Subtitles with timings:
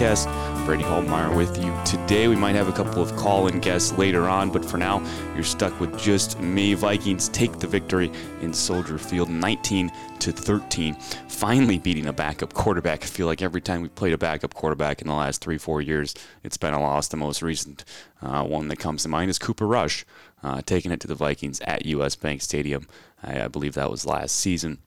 [0.00, 0.64] podcast.
[0.64, 2.26] Brady Halbmaier with you today.
[2.26, 5.04] We might have a couple of call-in guests later on, but for now,
[5.34, 6.72] you're stuck with just me.
[6.72, 9.90] Vikings take the victory in Soldier Field, 19
[10.20, 10.94] to 13.
[11.28, 13.02] Finally beating a backup quarterback.
[13.02, 15.82] I feel like every time we played a backup quarterback in the last three, four
[15.82, 16.14] years,
[16.44, 17.08] it's been a loss.
[17.08, 17.84] The most recent
[18.22, 20.06] uh, one that comes to mind is Cooper Rush,
[20.42, 22.16] uh, taking it to the Vikings at U.S.
[22.16, 22.86] Bank Stadium.
[23.22, 24.78] I, I believe that was last season.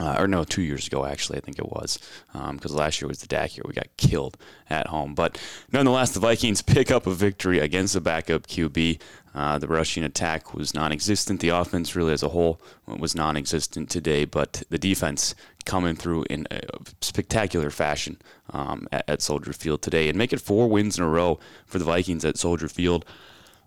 [0.00, 1.98] Uh, or no, two years ago actually, I think it was,
[2.32, 3.64] because um, last year was the Dak year.
[3.66, 4.36] We got killed
[4.70, 9.00] at home, but nonetheless, the Vikings pick up a victory against the backup QB.
[9.34, 11.40] Uh, the rushing attack was non-existent.
[11.40, 16.46] The offense, really as a whole, was non-existent today, but the defense coming through in
[16.50, 16.60] a
[17.00, 21.08] spectacular fashion um, at, at Soldier Field today, and make it four wins in a
[21.08, 23.04] row for the Vikings at Soldier Field,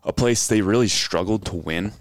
[0.03, 1.93] a place they really struggled to win.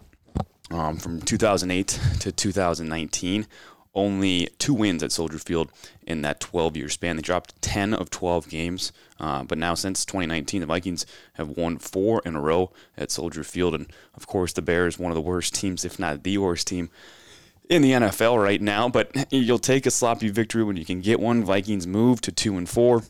[0.70, 3.46] Um, from 2008 to 2019,
[3.94, 5.70] only two wins at Soldier Field
[6.06, 7.16] in that 12 year span.
[7.16, 11.78] They dropped 10 of 12 games, uh, but now since 2019, the Vikings have won
[11.78, 13.74] four in a row at Soldier Field.
[13.74, 16.90] And of course, the Bears, one of the worst teams, if not the worst team
[17.68, 18.88] in the NFL right now.
[18.88, 21.44] But you'll take a sloppy victory when you can get one.
[21.44, 23.02] Vikings move to 2 and 4.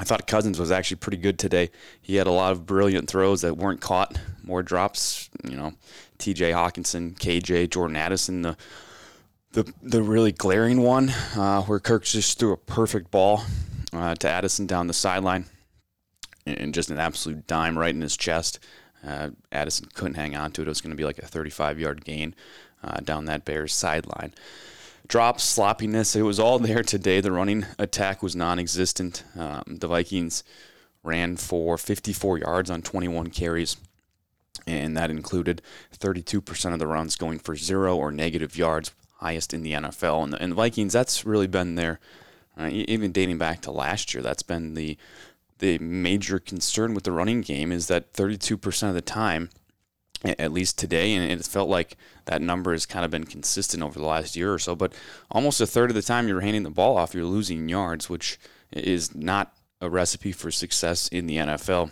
[0.00, 1.70] I thought Cousins was actually pretty good today.
[2.00, 5.28] He had a lot of brilliant throws that weren't caught, more drops.
[5.42, 5.72] You know,
[6.18, 8.56] TJ Hockenson, KJ, Jordan Addison, the
[9.52, 13.42] the the really glaring one uh, where Kirk just threw a perfect ball
[13.92, 15.46] uh, to Addison down the sideline
[16.46, 18.58] and just an absolute dime right in his chest.
[19.06, 20.66] Uh, Addison couldn't hang on to it.
[20.66, 22.34] It was going to be like a 35 yard gain
[22.82, 24.34] uh, down that Bears sideline.
[25.06, 27.20] Drops, sloppiness, it was all there today.
[27.20, 29.24] The running attack was non existent.
[29.36, 30.44] Um, the Vikings
[31.02, 33.76] ran for 54 yards on 21 carries
[34.66, 35.62] and that included
[35.96, 40.24] 32% of the runs going for zero or negative yards, highest in the NFL.
[40.24, 42.00] And the, and Vikings, that's really been their,
[42.58, 44.96] uh, even dating back to last year, that's been the
[45.58, 49.50] the major concern with the running game is that 32% of the time,
[50.24, 51.96] at least today, and it felt like
[52.26, 54.92] that number has kind of been consistent over the last year or so, but
[55.30, 58.38] almost a third of the time you're handing the ball off, you're losing yards, which
[58.72, 61.90] is not a recipe for success in the NFL,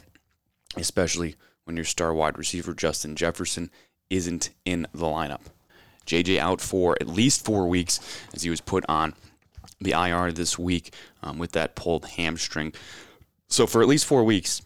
[0.76, 3.70] especially when your star wide receiver, Justin Jefferson,
[4.10, 5.43] isn't in the lineup.
[6.06, 8.00] JJ out for at least four weeks
[8.34, 9.15] as he was put on
[9.81, 12.72] the IR this week um, with that pulled hamstring.
[13.49, 14.62] So for at least four weeks,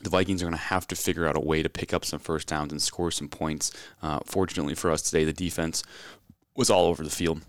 [0.00, 2.20] the Vikings are going to have to figure out a way to pick up some
[2.20, 3.72] first downs and score some points.
[4.02, 5.82] Uh, fortunately for us today, the defense
[6.54, 7.40] was all over the field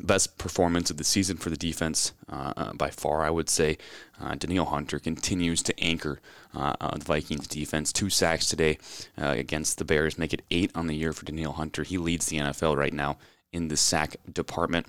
[0.00, 3.78] best performance of the season for the defense uh, uh, by far, I would say.
[4.20, 6.20] Uh, Danielle Hunter continues to anchor
[6.54, 7.92] uh, the Vikings defense.
[7.92, 8.78] Two sacks today
[9.20, 11.82] uh, against the Bears make it eight on the year for Danielle Hunter.
[11.82, 13.18] He leads the NFL right now
[13.52, 14.86] in the sack department.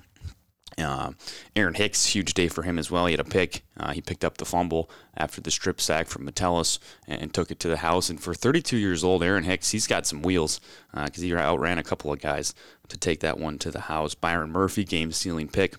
[0.78, 1.12] Uh,
[1.56, 3.06] Aaron Hicks, huge day for him as well.
[3.06, 3.64] He had a pick.
[3.78, 7.52] Uh, he picked up the fumble after the strip sack from Metellus and, and, took
[7.52, 8.10] it to the house.
[8.10, 10.62] And for 32 years old, Aaron Hicks, he's got some wheels
[10.94, 12.54] because uh, he outran a couple of guys
[12.88, 14.16] to take that one to the house.
[14.16, 15.76] Byron Murphy, game sealing pick.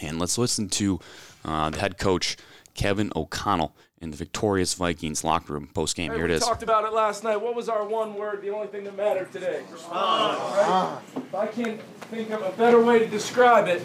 [0.00, 1.00] And let's listen to
[1.44, 2.36] uh, the head coach,
[2.74, 6.10] Kevin O'Connell, in the victorious Vikings locker room post game.
[6.10, 6.42] Hey, Here it is.
[6.42, 7.40] we talked about it last night.
[7.40, 9.62] What was our one word, the only thing that mattered today?
[9.90, 10.98] Right?
[11.16, 13.82] If I can't think of a better way to describe it,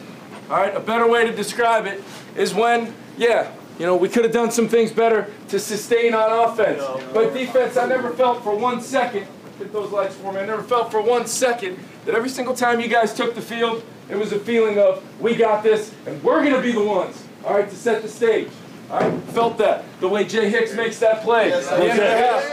[0.49, 2.03] all right, a better way to describe it
[2.35, 6.49] is when, yeah, you know, we could have done some things better to sustain on
[6.49, 6.83] offense.
[7.13, 9.25] But defense, I never felt for one second,
[9.57, 12.79] hit those lights for me, I never felt for one second that every single time
[12.79, 16.41] you guys took the field, it was a feeling of, we got this, and we're
[16.41, 18.49] going to be the ones, all right, to set the stage.
[18.93, 19.85] Right, felt that.
[20.01, 22.43] The way Jay Hicks makes that play at the end of the half.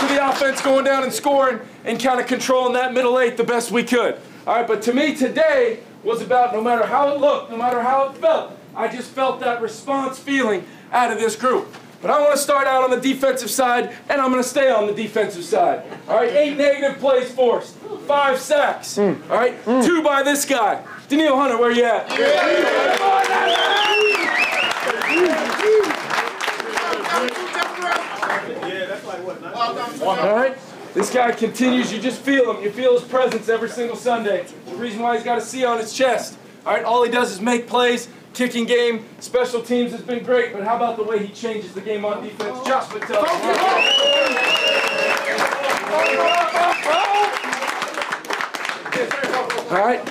[0.00, 3.44] To the offense going down and scoring and kind of controlling that middle eight the
[3.44, 4.18] best we could.
[4.48, 7.82] All right, but to me today was about no matter how it looked, no matter
[7.82, 11.72] how it felt, I just felt that response feeling out of this group.
[12.00, 14.70] But I want to start out on the defensive side, and I'm going to stay
[14.70, 15.82] on the defensive side.
[16.08, 17.74] All right, eight negative plays forced,
[18.06, 18.96] five sacks.
[18.96, 19.14] Hmm.
[19.30, 19.80] All right, hmm.
[19.80, 20.84] two by this guy.
[21.08, 22.08] Danielle Hunter, where you at?
[22.10, 22.98] Yeah.
[30.00, 30.56] All right?
[30.94, 31.92] This guy continues.
[31.92, 32.62] You just feel him.
[32.62, 34.46] You feel his presence every single Sunday.
[34.66, 36.38] The reason why he's got a C on his chest.
[36.64, 36.84] All right?
[36.84, 38.08] All he does is make plays,
[38.38, 41.80] Kicking game, special teams has been great, but how about the way he changes the
[41.80, 42.64] game on defense?
[42.64, 43.28] Josh Metellus.
[49.68, 50.08] All right.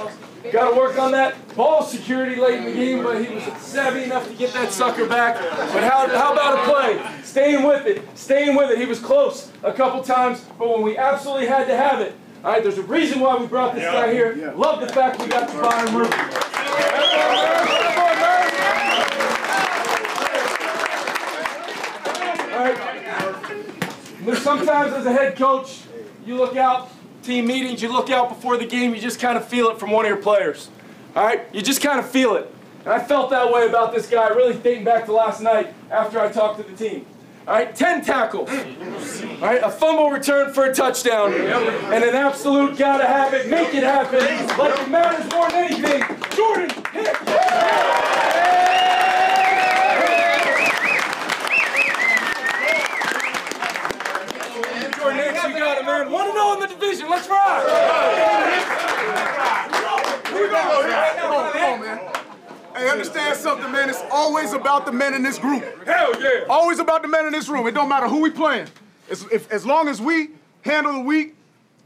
[0.52, 4.04] Got to work on that ball security late in the game, but he was savvy
[4.04, 5.36] enough to get that sucker back.
[5.72, 7.22] But how, how about a play?
[7.24, 8.78] Staying with it, staying with it.
[8.78, 12.14] He was close a couple times, but when we absolutely had to have it,
[12.44, 14.54] all right, there's a reason why we brought this guy here.
[14.58, 16.44] Love the fact we got Byron Murphy.
[22.58, 22.78] All right.
[24.28, 25.84] There's sometimes as a head coach,
[26.26, 26.90] you look out,
[27.24, 29.90] team meetings, you look out before the game, you just kind of feel it from
[29.90, 30.70] one of your players.
[31.16, 31.48] All right?
[31.54, 32.54] You just kind of feel it.
[32.84, 36.20] And I felt that way about this guy, really thinking back to last night after
[36.20, 37.06] I talked to the team.
[37.48, 38.50] All right, 10 tackles.
[38.50, 41.32] All right, a fumble return for a touchdown.
[41.34, 44.20] And an absolute gotta have it, make it happen.
[44.58, 46.04] Like it matters more than anything.
[46.36, 47.20] Jordan Hicks.
[54.98, 55.44] Jordan Hicks,
[55.98, 56.12] you got it, man.
[56.12, 57.10] One to know in the division.
[57.10, 57.64] Let's ride.
[60.28, 62.00] Here Come on, come on, man.
[62.76, 63.90] Hey, understand something, man.
[63.90, 65.64] It's always about the men in this group.
[65.86, 66.46] Hell yeah.
[66.48, 67.66] Always about the men in this room.
[67.68, 68.68] It don't matter who we playing.
[69.10, 70.30] As, if, as long as we
[70.62, 71.36] handle the week,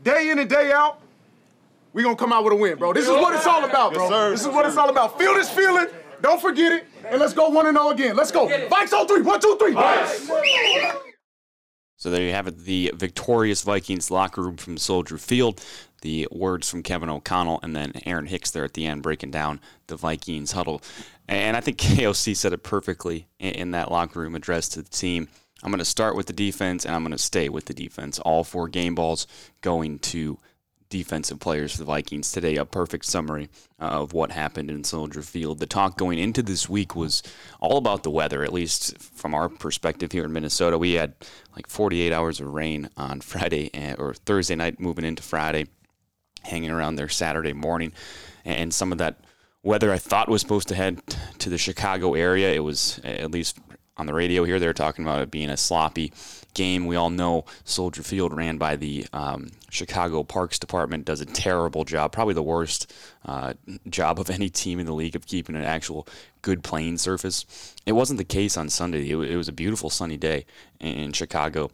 [0.04, 1.00] day in and day out,
[1.94, 2.94] we gonna come out with a win, bro.
[2.94, 4.32] This is what it's all about, bro.
[4.32, 5.18] This is what it's all about.
[5.18, 5.88] Feel this feeling.
[6.22, 8.16] Don't forget it, and let's go one and zero again.
[8.16, 8.48] Let's go.
[8.48, 9.22] Vikes on three.
[9.22, 9.76] One, two, three.
[12.02, 15.64] So there you have it, the victorious Vikings locker room from Soldier Field.
[16.02, 19.62] The words from Kevin O'Connell and then Aaron Hicks there at the end breaking down
[19.86, 20.82] the Vikings huddle.
[21.28, 25.28] And I think KOC said it perfectly in, that locker room address to the team.
[25.62, 28.18] I'm going to start with the defense and I'm going to stay with the defense.
[28.18, 29.28] All four game balls
[29.62, 30.40] going to
[30.92, 32.58] defensive players for the Vikings today.
[32.58, 33.50] A perfect summary
[33.80, 35.58] uh, of what happened in Soldier Field.
[35.58, 37.24] The talk going into this week was
[37.60, 40.78] all about the weather, at least from our perspective here in Minnesota.
[40.78, 41.16] We had
[41.56, 45.66] like 48 hours of rain on Friday and, or Thursday night moving into Friday,
[46.44, 47.94] hanging around there Saturday morning.
[48.46, 49.22] And some of that
[49.64, 51.02] weather I thought was supposed to head
[51.40, 52.52] to the Chicago area.
[52.54, 53.58] It was, at least
[53.98, 56.12] on the radio here, they were talking about it being a sloppy
[56.54, 56.86] game.
[56.86, 61.84] We all know Soldier Field ran by the um, Chicago Parks Department, does a terrible
[61.84, 62.92] job, probably the worst
[63.26, 63.54] uh,
[63.90, 66.08] job of any team in the league of keeping an actual
[66.42, 67.76] good playing surface.
[67.86, 69.10] It wasn't the case on Sunday.
[69.10, 70.46] It, it was a beautiful sunny day
[70.80, 71.72] in Chicago.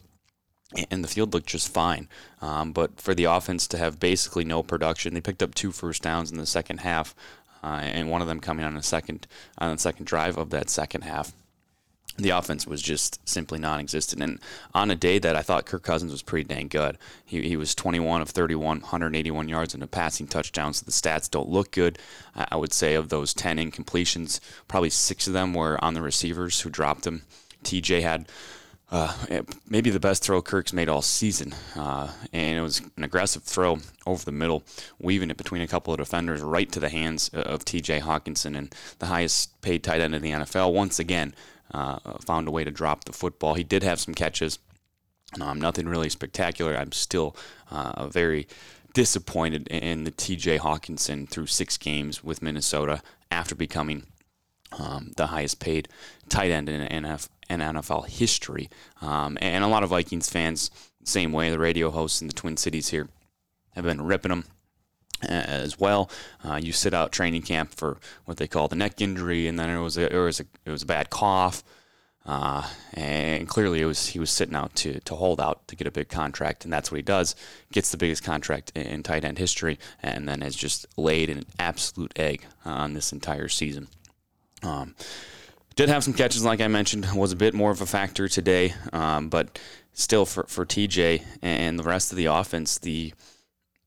[0.92, 2.10] And the field looked just fine.
[2.42, 6.04] Um, but for the offense to have basically no production, they picked up two first
[6.04, 7.16] downs in the second half,
[7.64, 9.28] uh, and one of them coming on a second
[9.58, 11.34] on the second drive of that second half
[12.18, 14.22] the offense was just simply non-existent.
[14.22, 14.40] And
[14.74, 17.76] on a day that I thought Kirk Cousins was pretty dang good, he, he was
[17.76, 20.74] 21 of 31, 181 yards and a passing touchdown.
[20.74, 22.00] So the stats don't look good.
[22.36, 26.62] I would say of those 10 incompletions, probably six of them were on the receivers
[26.62, 27.24] who dropped them.
[27.64, 28.28] TJ had
[28.90, 29.14] uh,
[29.68, 31.54] maybe the best throw Kirk's made all season.
[31.76, 34.64] Uh, and it was an aggressive throw over the middle,
[35.00, 38.74] weaving it between a couple of defenders right to the hands of TJ Hockenson and
[39.00, 40.74] the highest paid tight end in the NFL.
[40.74, 41.34] Once again,
[41.74, 43.54] uh, found a way to drop the football.
[43.54, 44.60] He did have some catches.
[45.42, 46.76] Um, nothing really spectacular.
[46.76, 47.36] I'm still
[47.70, 48.48] uh, very
[48.94, 54.04] disappointed in the TJ Hockenson through six games with Minnesota after becoming
[54.72, 55.88] um, the highest paid
[56.30, 58.70] tight end in NFL, in NFL history.
[59.02, 60.72] Um, and a lot of Vikings fans,
[61.04, 63.08] same way, the radio hosts in the Twin Cities here
[63.76, 64.46] have been ripping him
[65.22, 66.10] as well.
[66.44, 69.70] Uh, you sit out training camp for what they call the neck injury, and then
[69.70, 71.64] it was a, it was a, it was a bad cough.
[72.26, 75.88] Uh, and clearly, it was he was sitting out to, to hold out to get
[75.88, 77.36] a big contract, and that's what he does.
[77.72, 81.46] Gets the biggest contract in, in tight end history, and then has just laid an
[81.58, 83.88] absolute egg on this entire season.
[84.62, 84.94] Um,
[85.78, 88.74] did have some catches, like I mentioned, was a bit more of a factor today,
[88.92, 89.58] um, but
[89.94, 93.14] still for for TJ and the rest of the offense, the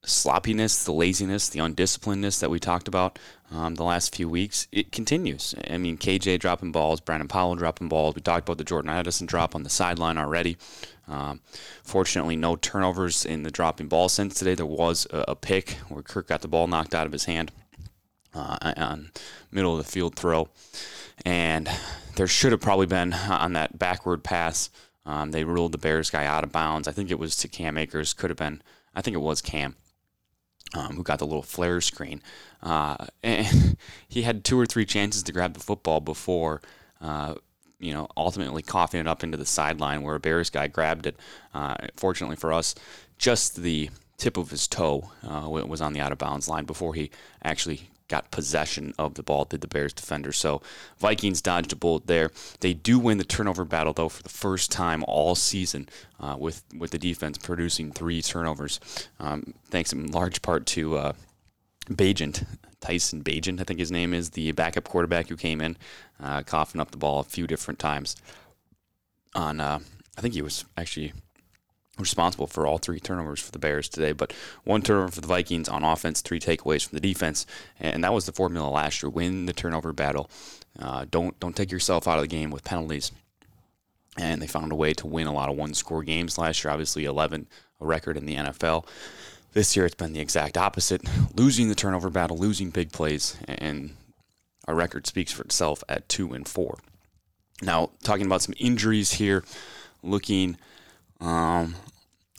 [0.05, 3.19] sloppiness, the laziness, the undisciplinedness that we talked about
[3.51, 5.55] um, the last few weeks, it continues.
[5.69, 8.15] I mean, KJ dropping balls, Brandon Powell dropping balls.
[8.15, 10.57] We talked about the Jordan Addison drop on the sideline already.
[11.07, 11.41] Um,
[11.83, 14.55] fortunately, no turnovers in the dropping ball sense today.
[14.55, 17.51] There was a, a pick where Kirk got the ball knocked out of his hand
[18.33, 19.11] uh, on
[19.51, 20.49] middle of the field throw,
[21.25, 21.69] and
[22.15, 24.71] there should have probably been on that backward pass.
[25.05, 26.87] Um, they ruled the Bears guy out of bounds.
[26.87, 28.15] I think it was to Cam Akers.
[28.15, 28.63] Could have been.
[28.95, 29.75] I think it was Cam
[30.75, 32.23] um, who got the little flare screen.
[32.63, 33.77] Uh, and
[34.09, 36.61] he had two or three chances to grab the football before,
[37.01, 37.35] uh,
[37.79, 41.17] you know, ultimately coughing it up into the sideline where a Bears guy grabbed it.
[41.55, 42.75] Uh, fortunately for us,
[43.19, 46.95] just the tip of his toe uh, was on the out of bounds line before
[46.95, 47.11] he
[47.43, 50.33] actually got possession of the ball, did the Bears defender.
[50.33, 50.61] So
[50.99, 52.31] Vikings dodged a bullet there.
[52.61, 55.89] They do win the turnover battle, though, for the first time all season
[56.19, 58.81] uh, with, with the defense producing three turnovers,
[59.21, 61.13] um, thanks in large part to uh,
[61.89, 62.45] Bagent,
[62.81, 65.77] Tyson Bagent, I think his name is, the backup quarterback who came in,
[66.21, 68.17] uh, coughing up the ball a few different times.
[69.35, 69.79] On, uh,
[70.19, 71.13] I think he was actually
[71.99, 74.33] responsible for all three turnovers for the Bears today, but
[74.65, 77.47] one turnover for the Vikings on offense, three takeaways from the defense,
[77.79, 80.31] and that was the formula last year: win the turnover battle.
[80.79, 83.13] Uh, don't don't take yourself out of the game with penalties.
[84.19, 86.73] And they found a way to win a lot of one-score games last year.
[86.73, 87.47] Obviously, 11
[87.81, 88.85] a record in the NFL.
[89.53, 91.03] This year, it's been the exact opposite:
[91.35, 93.97] losing the turnover battle, losing big plays, and
[94.67, 96.79] our record speaks for itself at two and four.
[97.63, 99.45] Now, talking about some injuries here,
[100.03, 100.57] looking
[101.21, 101.77] um,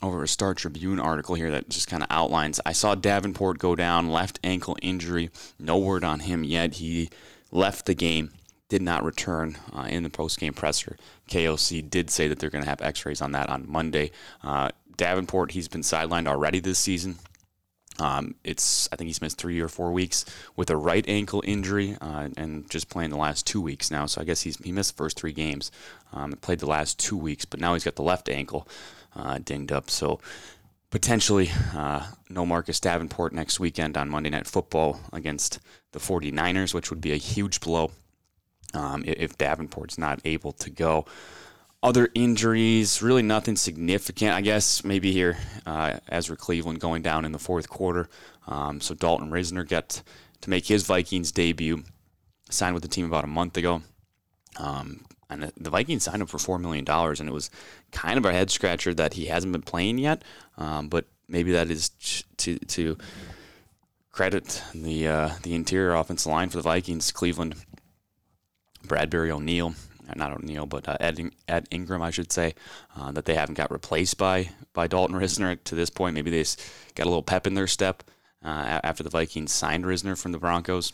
[0.02, 2.60] over a Star Tribune article here that just kind of outlines.
[2.66, 5.30] I saw Davenport go down, left ankle injury.
[5.58, 6.74] No word on him yet.
[6.74, 7.08] He
[7.50, 8.32] left the game,
[8.68, 10.96] did not return uh, in the post game presser.
[11.28, 14.10] KOC did say that they're going to have x rays on that on Monday.
[14.42, 17.18] Uh, Davenport, he's been sidelined already this season.
[17.98, 20.24] Um, it's I think he's missed three or four weeks
[20.56, 24.06] with a right ankle injury uh, and just playing the last two weeks now.
[24.06, 25.70] So I guess he's he missed the first three games,
[26.12, 28.66] um, played the last two weeks, but now he's got the left ankle
[29.14, 29.90] uh, dinged up.
[29.90, 30.20] So
[30.90, 35.58] potentially uh, no Marcus Davenport next weekend on Monday Night Football against
[35.92, 37.90] the 49ers, which would be a huge blow
[38.74, 41.04] um, if Davenport's not able to go.
[41.82, 44.32] Other injuries, really nothing significant.
[44.32, 45.36] I guess maybe here,
[45.66, 48.08] uh, Ezra Cleveland going down in the fourth quarter.
[48.46, 50.02] Um, so Dalton Risner got
[50.42, 51.82] to make his Vikings debut.
[52.50, 53.82] Signed with the team about a month ago.
[54.58, 57.50] Um, and the Vikings signed him for $4 million, and it was
[57.90, 60.22] kind of a head scratcher that he hasn't been playing yet.
[60.58, 61.88] Um, but maybe that is
[62.36, 62.98] to, to
[64.10, 67.10] credit the, uh, the interior offensive line for the Vikings.
[67.10, 67.56] Cleveland,
[68.84, 69.74] Bradbury O'Neill,
[70.16, 72.54] not O'Neill, but uh, Ed, Ed Ingram, I should say,
[72.96, 76.14] uh, that they haven't got replaced by by Dalton Risner to this point.
[76.14, 76.44] Maybe they
[76.94, 78.02] got a little pep in their step
[78.44, 80.92] uh, after the Vikings signed Risner from the Broncos,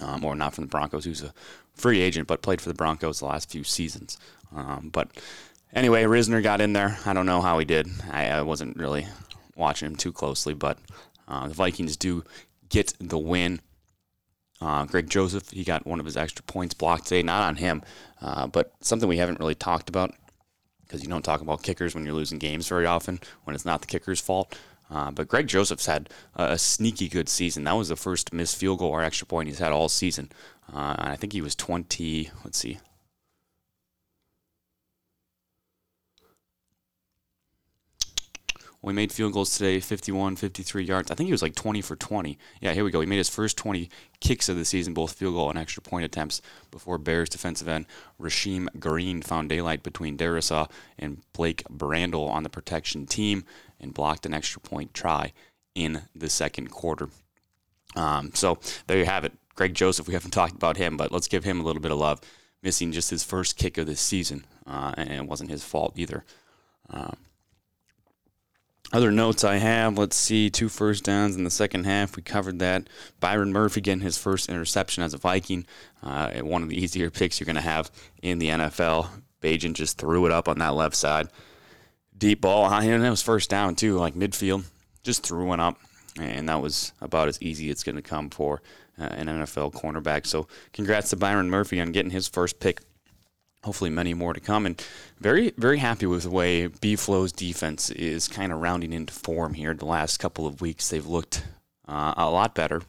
[0.00, 1.32] um, or not from the Broncos, who's a
[1.74, 4.18] free agent, but played for the Broncos the last few seasons.
[4.54, 5.08] Um, but
[5.72, 6.98] anyway, Risner got in there.
[7.06, 7.88] I don't know how he did.
[8.10, 9.06] I, I wasn't really
[9.54, 10.78] watching him too closely, but
[11.28, 12.24] uh, the Vikings do
[12.68, 13.60] get the win.
[14.60, 17.22] Uh, Greg Joseph, he got one of his extra points blocked today.
[17.22, 17.82] Not on him,
[18.22, 20.14] uh, but something we haven't really talked about
[20.86, 23.80] because you don't talk about kickers when you're losing games very often when it's not
[23.80, 24.56] the kicker's fault.
[24.88, 27.64] Uh, but Greg Joseph's had a, a, sneaky good season.
[27.64, 30.30] That was the first missed field goal or extra point he's had all season.
[30.72, 32.78] Uh, I think he was 20, let's see,
[38.86, 41.10] We made field goals today, 51, 53 yards.
[41.10, 42.38] I think he was like 20 for 20.
[42.60, 43.00] Yeah, here we go.
[43.00, 43.90] He made his first 20
[44.20, 46.40] kicks of the season, both field goal and extra point attempts,
[46.70, 47.86] before Bears defensive end
[48.20, 53.44] Rasheem Green found daylight between Darrisaw and Blake Brandel on the protection team
[53.80, 55.32] and blocked an extra point try
[55.74, 57.08] in the second quarter.
[57.96, 59.32] Um, so there you have it.
[59.56, 61.98] Greg Joseph, we haven't talked about him, but let's give him a little bit of
[61.98, 62.20] love.
[62.62, 66.24] Missing just his first kick of this season, uh, and it wasn't his fault either.
[66.88, 67.16] Um,
[68.92, 72.16] other notes I have, let's see, two first downs in the second half.
[72.16, 72.88] We covered that.
[73.20, 75.66] Byron Murphy getting his first interception as a Viking.
[76.02, 77.90] Uh, one of the easier picks you're going to have
[78.22, 79.08] in the NFL.
[79.42, 81.28] Bagent just threw it up on that left side.
[82.16, 84.64] Deep ball, and it was first down too, like midfield.
[85.02, 85.78] Just threw one up,
[86.18, 88.62] and that was about as easy it's going to come for
[88.98, 90.26] uh, an NFL cornerback.
[90.26, 92.80] So congrats to Byron Murphy on getting his first pick
[93.66, 94.64] hopefully many more to come.
[94.64, 94.82] And
[95.18, 99.54] very, very happy with the way B Flow's defense is kind of rounding into form
[99.54, 99.74] here.
[99.74, 101.44] The last couple of weeks, they've looked
[101.86, 102.82] uh, a lot better.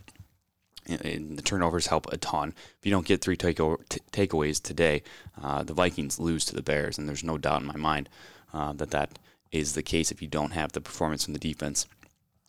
[0.88, 2.54] And the turnovers help a ton.
[2.80, 5.04] If you don't get three t- takeaways today,
[5.42, 8.08] uh, the Vikings lose to the Bears, and there's no doubt in my mind
[8.54, 9.20] uh, that that
[9.52, 11.88] is the case if you don't have the performance from the defense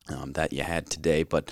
[0.08, 1.25] um, that you had today.
[1.25, 1.50] But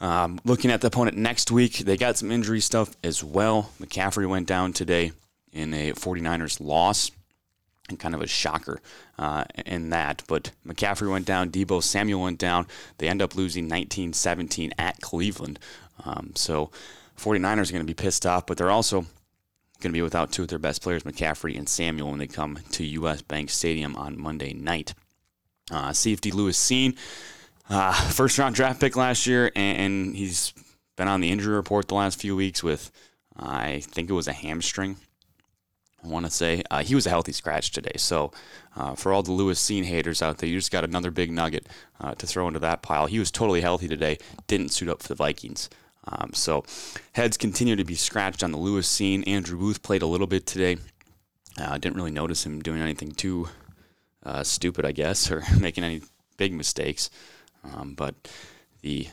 [0.00, 3.70] um, looking at the opponent next week, they got some injury stuff as well.
[3.80, 5.12] McCaffrey went down today
[5.56, 7.10] in a 49ers loss
[7.88, 8.80] and kind of a shocker
[9.18, 10.22] uh, in that.
[10.28, 12.66] But McCaffrey went down, Deebo Samuel went down.
[12.98, 15.58] They end up losing 19 17 at Cleveland.
[16.04, 16.70] Um, so
[17.18, 19.06] 49ers are going to be pissed off, but they're also
[19.80, 22.58] going to be without two of their best players, McCaffrey and Samuel, when they come
[22.72, 23.22] to U.S.
[23.22, 24.94] Bank Stadium on Monday night.
[25.70, 26.96] Uh, safety Lewis Cine,
[27.68, 30.54] uh, first round draft pick last year, and, and, he's
[30.94, 32.92] been on the injury report the last few weeks with,
[33.36, 34.96] I think it was a hamstring.
[36.06, 37.94] I want to say uh, he was a healthy scratch today.
[37.96, 38.32] So
[38.76, 41.66] uh, for all the Lewis Cine haters out there, you just got another big nugget
[42.00, 43.06] uh, to throw into that pile.
[43.06, 44.18] He was totally healthy today.
[44.46, 45.68] Didn't suit up for the Vikings.
[46.08, 46.64] Um, so
[47.12, 49.26] heads continue to be scratched on the Lewis Cine.
[49.26, 50.76] Andrew Booth played a little bit today.
[51.58, 53.48] I uh, didn't really notice him doing anything too
[54.24, 56.02] uh, stupid, I guess, or making any
[56.36, 57.10] big mistakes.
[57.64, 58.14] Um, but
[58.82, 59.08] the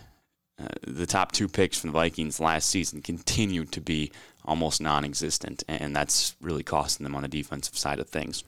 [0.59, 4.12] uh, the top two picks from the Vikings last season continue to be
[4.45, 8.43] almost non-existent, and that's really costing them on the defensive side of things.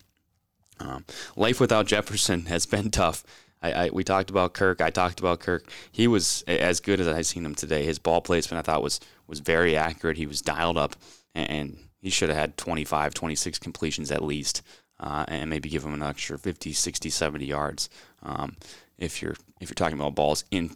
[0.80, 3.24] Um, life without Jefferson has been tough.
[3.62, 4.82] I, I, we talked about Kirk.
[4.82, 5.70] I talked about Kirk.
[5.92, 7.84] He was as good as I've seen him today.
[7.84, 10.18] His ball placement I thought was was very accurate.
[10.18, 10.96] He was dialed up,
[11.34, 14.62] and he should have had 25, 26 completions at least,
[15.00, 17.90] uh, and maybe give him an extra 50, 60, 70 yards.
[18.22, 18.58] Um,
[18.98, 20.76] if you're if you're talking about balls in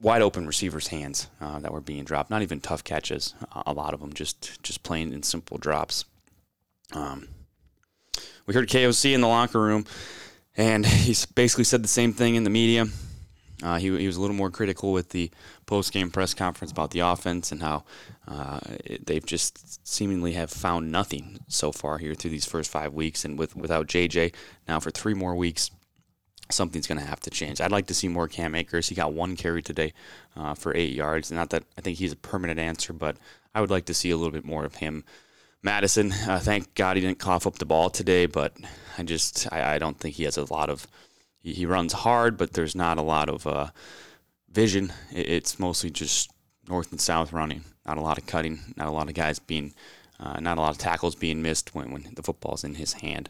[0.00, 3.34] wide open receivers' hands uh, that were being dropped, not even tough catches.
[3.66, 6.04] A lot of them just just plain and simple drops.
[6.92, 7.28] Um,
[8.46, 9.86] we heard KOC in the locker room,
[10.56, 12.86] and he basically said the same thing in the media.
[13.62, 15.30] Uh, he, he was a little more critical with the
[15.64, 17.84] post game press conference about the offense and how
[18.28, 18.60] uh,
[19.06, 23.24] they've just seemingly have found nothing so far here through these first five weeks.
[23.24, 24.34] And with without JJ
[24.68, 25.70] now for three more weeks,
[26.50, 27.60] something's going to have to change.
[27.60, 28.88] I'd like to see more Cam Akers.
[28.88, 29.92] He got one carry today
[30.36, 31.32] uh, for eight yards.
[31.32, 33.16] Not that I think he's a permanent answer, but
[33.54, 35.04] I would like to see a little bit more of him.
[35.62, 38.56] Mattison, uh, thank God he didn't cough up the ball today, but
[38.96, 40.86] I just I, I don't think he has a lot of.
[41.40, 43.70] He, he, runs hard, but there's not a lot of uh,
[44.50, 44.92] vision.
[45.12, 46.30] It, it's mostly just
[46.68, 47.64] north and south running.
[47.86, 48.60] Not a lot of cutting.
[48.76, 49.74] Not a lot of guys being.
[50.18, 53.28] Uh, not a lot of tackles being missed when, when the football's in his hand.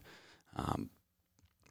[0.57, 0.91] Um,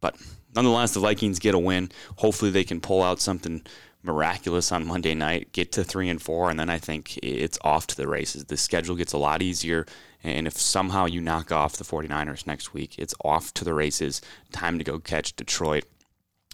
[0.06, 0.16] but
[0.56, 1.90] nonetheless, the Vikings get a win.
[2.18, 3.64] Hopefully, they can pull out something
[4.04, 7.88] miraculous on Monday night, get to three and four, and then I think it's off
[7.88, 8.46] to the races.
[8.46, 9.88] The schedule gets a lot easier.
[10.24, 14.22] And if somehow you knock off the 49ers next week, it's off to the races.
[14.52, 15.86] Time to go catch Detroit.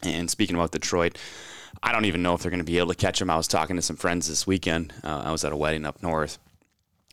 [0.01, 1.17] And speaking about Detroit,
[1.83, 3.29] I don't even know if they're going to be able to catch them.
[3.29, 4.93] I was talking to some friends this weekend.
[5.03, 6.39] Uh, I was at a wedding up north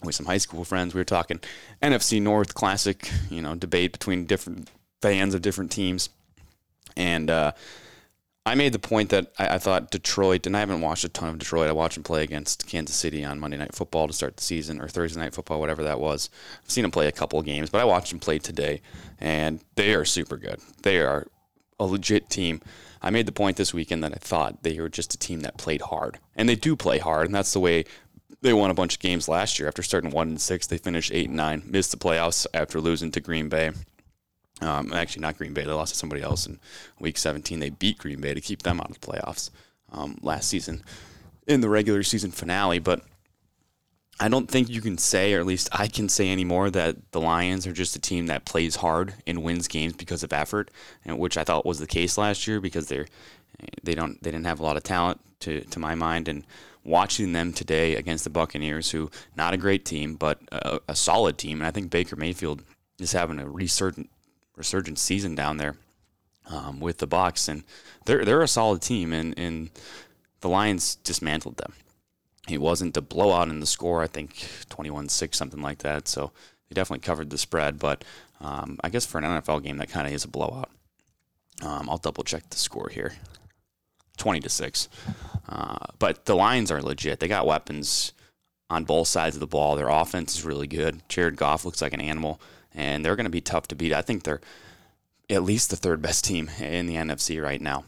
[0.04, 0.94] with some high school friends.
[0.94, 1.40] We were talking
[1.82, 4.70] NFC North classic, you know, debate between different
[5.02, 6.10] fans of different teams.
[6.98, 7.52] And uh,
[8.44, 11.28] I made the point that I, I, thought Detroit, and I haven't watched a ton
[11.28, 11.68] of Detroit.
[11.68, 14.80] I watched them play against Kansas City on Monday Night Football to start the season,
[14.80, 16.28] or Thursday Night Football, whatever that was.
[16.62, 18.82] I've seen them play a couple games, but I watched them play today,
[19.20, 20.60] and they are super good.
[20.82, 21.28] They are
[21.78, 22.60] a legit team.
[23.00, 25.56] I made the point this weekend that I thought they were just a team that
[25.56, 27.84] played hard, and they do play hard, and that's the way
[28.40, 29.68] they won a bunch of games last year.
[29.68, 33.12] After starting one and six, they finished eight and nine, missed the playoffs after losing
[33.12, 33.70] to Green Bay.
[34.60, 35.64] Um, actually, not Green Bay.
[35.64, 36.58] They lost to somebody else in
[36.98, 37.60] Week 17.
[37.60, 39.50] They beat Green Bay to keep them out of the playoffs
[39.92, 40.82] um, last season
[41.46, 42.78] in the regular season finale.
[42.78, 43.02] But
[44.20, 47.20] I don't think you can say, or at least I can say anymore, that the
[47.20, 50.70] Lions are just a team that plays hard and wins games because of effort,
[51.04, 53.06] and which I thought was the case last year because they're
[53.82, 56.44] they don't they didn't have a lot of talent to to my mind and
[56.84, 61.36] watching them today against the Buccaneers who not a great team but a, a solid
[61.38, 62.62] team and I think Baker Mayfield
[62.98, 64.10] is having a resurgent
[64.58, 65.76] resurgent season down there
[66.50, 67.64] um, with the Bucs, and
[68.04, 69.70] they're they're a solid team, and, and
[70.40, 71.72] the Lions dismantled them.
[72.48, 74.34] It wasn't a blowout in the score, I think
[74.70, 76.08] 21-6, something like that.
[76.08, 76.32] So
[76.68, 78.04] they definitely covered the spread, but
[78.40, 80.70] um, I guess for an NFL game, that kind of is a blowout.
[81.62, 83.14] Um, I'll double check the score here.
[84.16, 84.88] 20 to 6.
[85.48, 87.20] Uh, but the Lions are legit.
[87.20, 88.12] They got weapons
[88.70, 89.76] on both sides of the ball.
[89.76, 91.02] Their offense is really good.
[91.08, 92.40] Jared Goff looks like an animal
[92.74, 93.92] and they're going to be tough to beat.
[93.92, 94.40] I think they're
[95.30, 97.84] at least the third best team in the NFC right now,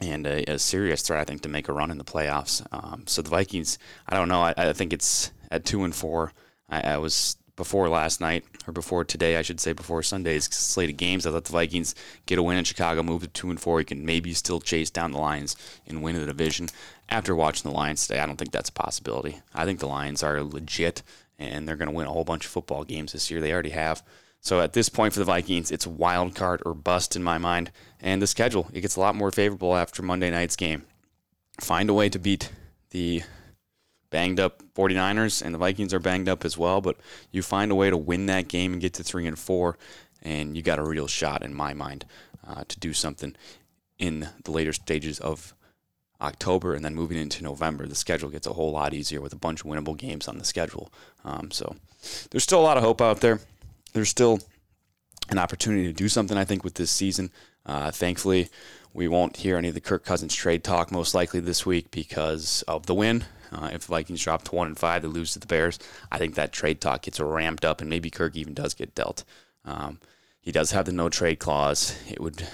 [0.00, 2.66] and a, a serious threat, I think, to make a run in the playoffs.
[2.72, 4.42] Um, so the Vikings, I don't know.
[4.42, 6.32] I, I, think it's at two and four.
[6.68, 10.90] I, I, was before last night, or before today, I should say, before Sunday's slate
[10.90, 11.26] of games.
[11.26, 11.94] I thought the Vikings
[12.26, 13.78] get a win in Chicago, move to two and four.
[13.78, 15.54] You can maybe still chase down the Lions
[15.86, 16.68] and win the division.
[17.08, 19.40] After watching the Lions today, I don't think that's a possibility.
[19.54, 21.02] I think the Lions are legit
[21.38, 23.40] and they're going to win a whole bunch of football games this year.
[23.40, 24.02] They already have.
[24.40, 27.70] So at this point for the Vikings, it's wild card or bust in my mind.
[28.00, 30.84] And the schedule, it gets a lot more favorable after Monday night's game.
[31.60, 32.50] Find a way to beat
[32.90, 33.22] the
[34.10, 36.96] banged up 49ers, and the Vikings are banged up as well, but
[37.32, 39.76] you find a way to win that game and get to 3 and 4,
[40.22, 42.04] and you got a real shot, in my mind,
[42.46, 43.34] uh, to do something
[43.98, 45.52] in the later stages of
[46.24, 49.36] October and then moving into November, the schedule gets a whole lot easier with a
[49.36, 50.92] bunch of winnable games on the schedule.
[51.24, 51.76] Um, so
[52.30, 53.40] there's still a lot of hope out there.
[53.92, 54.40] There's still
[55.30, 57.30] an opportunity to do something, I think, with this season.
[57.64, 58.48] Uh, thankfully,
[58.92, 62.62] we won't hear any of the Kirk Cousins trade talk most likely this week because
[62.68, 63.24] of the win.
[63.52, 65.78] Uh, if the Vikings drop to one and five, they lose to the Bears.
[66.10, 69.24] I think that trade talk gets ramped up, and maybe Kirk even does get dealt.
[69.64, 70.00] Um,
[70.40, 71.96] he does have the no trade clause.
[72.08, 72.46] It would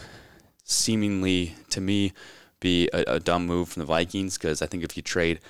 [0.63, 2.13] seemingly, to me,
[2.61, 5.40] be a, a dumb move from the Vikings because I think if you trade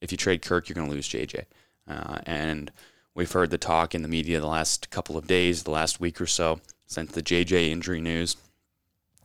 [0.00, 1.44] if you trade Kirk, you're going to lose JJ.
[1.88, 2.70] Uh, and
[3.14, 6.20] we've heard the talk in the media the last couple of days, the last week
[6.20, 8.36] or so, since the JJ injury news.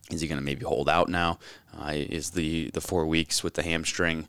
[0.10, 1.38] Is he going to maybe hold out now?
[1.78, 4.28] Uh, is the, the four weeks with the hamstring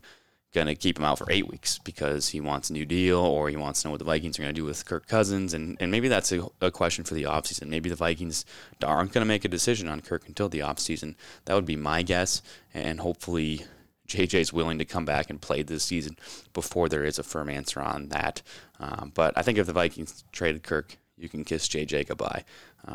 [0.53, 3.49] going to keep him out for eight weeks because he wants a new deal or
[3.49, 5.53] he wants to know what the Vikings are going to do with Kirk Cousins?
[5.53, 7.67] And, and maybe that's a, a question for the offseason.
[7.67, 8.45] Maybe the Vikings
[8.83, 11.15] aren't going to make a decision on Kirk until the offseason.
[11.45, 12.41] That would be my guess.
[12.73, 13.65] And hopefully
[14.07, 16.17] JJ is willing to come back and play this season
[16.53, 18.41] before there is a firm answer on that.
[18.79, 22.43] Um, but I think if the Vikings traded Kirk, you can kiss JJ goodbye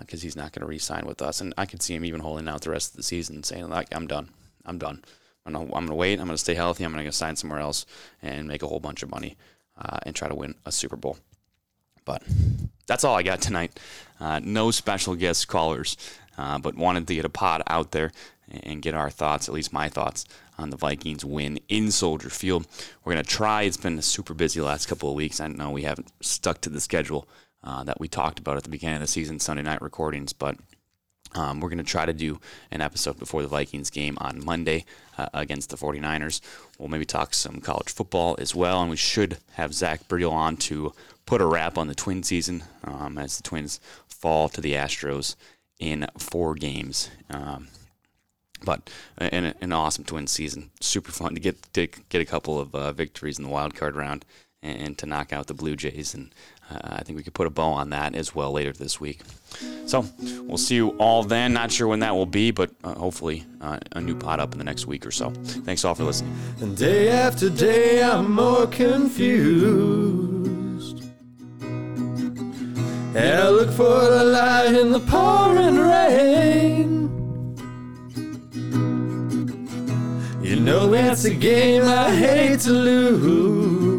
[0.00, 1.40] because uh, he's not going to re-sign with us.
[1.40, 3.94] And I could see him even holding out the rest of the season, saying like,
[3.94, 4.30] "I'm done.
[4.64, 5.04] I'm done.
[5.46, 6.18] I'm gonna, I'm gonna wait.
[6.18, 6.84] I'm gonna stay healthy.
[6.84, 7.86] I'm gonna go sign somewhere else
[8.22, 9.36] and make a whole bunch of money
[9.78, 11.18] uh, and try to win a Super Bowl."
[12.04, 12.22] But
[12.86, 13.78] that's all I got tonight.
[14.20, 15.96] Uh, no special guest callers,
[16.38, 18.12] uh, but wanted to get a pod out there
[18.48, 20.24] and get our thoughts, at least my thoughts,
[20.58, 22.66] on the Vikings win in Soldier Field.
[23.04, 23.62] We're going to try.
[23.62, 25.40] It's been super busy last couple of weeks.
[25.40, 27.28] I know we haven't stuck to the schedule
[27.64, 30.56] uh, that we talked about at the beginning of the season, Sunday night recordings, but
[31.34, 34.84] um, we're going to try to do an episode before the Vikings game on Monday
[35.18, 36.40] uh, against the 49ers.
[36.78, 40.56] We'll maybe talk some college football as well, and we should have Zach Briel on
[40.58, 40.92] to
[41.24, 45.36] put a wrap on the twin season um, as the Twins fall to the Astros
[45.78, 47.10] in four games.
[47.28, 47.68] Um,
[48.64, 50.70] but an, an awesome twin season.
[50.80, 53.96] Super fun to get to get a couple of uh, victories in the wild card
[53.96, 54.24] round
[54.62, 56.14] and, to knock out the Blue Jays.
[56.14, 56.34] And
[56.70, 59.20] uh, I think we could put a bow on that as well later this week.
[59.86, 60.04] So
[60.42, 61.52] we'll see you all then.
[61.52, 64.58] Not sure when that will be, but uh, hopefully uh, a new pot up in
[64.58, 65.30] the next week or so.
[65.30, 66.36] Thanks all for listening.
[66.60, 70.16] And day after day, I'm more confused.
[73.16, 77.06] And I look for the light in the pouring rain.
[80.42, 83.95] You know it's a game I hate to lose.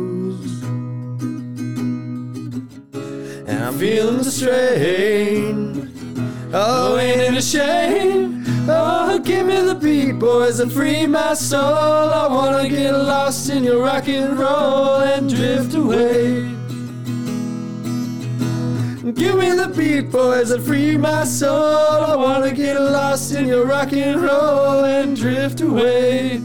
[3.67, 5.91] I'm feeling the strain.
[6.53, 8.45] Oh, ain't it a shame?
[8.65, 11.59] Oh, give me the beat, boys, and free my soul.
[12.13, 16.43] I wanna get lost in your rock and roll and drift away.
[19.11, 22.05] Give me the beat, boys, and free my soul.
[22.05, 26.39] I wanna get lost in your rock and roll and drift away.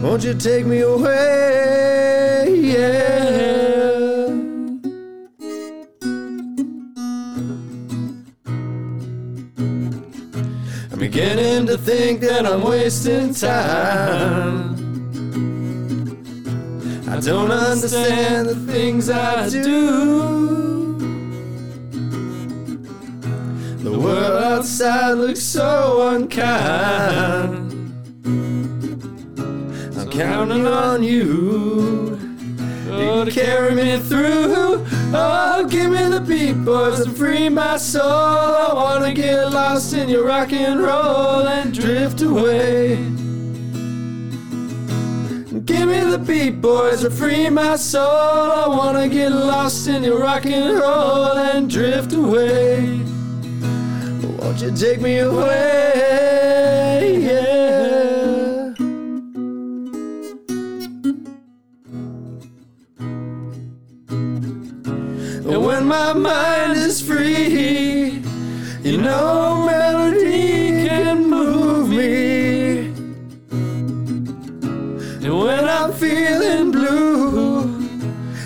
[0.00, 1.99] Won't you take me away?
[12.10, 14.74] Think that I'm wasting time.
[17.08, 20.98] I don't understand the things I do.
[23.84, 27.70] The world outside looks so unkind.
[29.96, 32.18] I'm counting on you
[32.88, 34.84] to carry me through.
[35.12, 38.02] Oh, give me the beat, boys, and free my soul.
[38.02, 42.94] I wanna get lost in your rock and roll and drift away.
[45.64, 48.04] Give me the beat, boys, and free my soul.
[48.04, 53.00] I wanna get lost in your rock and roll and drift away.
[54.38, 57.18] Won't you take me away?
[57.20, 58.09] Yeah.
[65.90, 68.22] My mind is free,
[68.84, 72.94] you know melody can move me.
[75.24, 77.62] And when I'm feeling blue,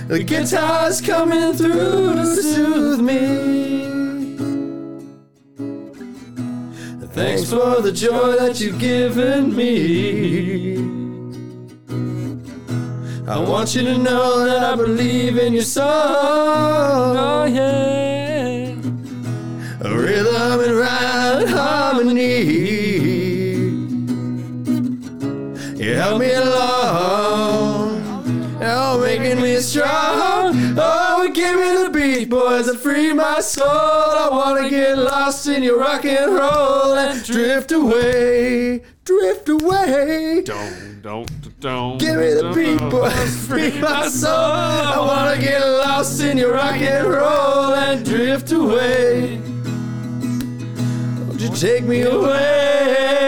[0.09, 3.21] the guitar's coming through to soothe me.
[7.13, 10.79] Thanks for the joy that you've given me.
[13.29, 17.04] I want you to know that I believe in your song.
[35.25, 40.43] Lost in your rock and roll and drift away, drift away.
[40.45, 41.99] Don't, don't, don't.
[41.99, 44.31] Give me the beat, boys, free my soul.
[44.31, 49.39] I wanna get lost in your rock and roll and drift away.
[51.27, 53.25] Won't you take me away?